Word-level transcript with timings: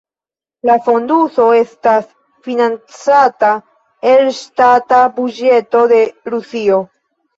La 0.67 0.75
fonduso 0.85 1.43
estas 1.57 2.07
financata 2.47 3.51
el 4.13 4.25
ŝtata 4.39 5.03
buĝeto 5.19 5.85
de 5.93 6.01
Rusio. 6.37 6.85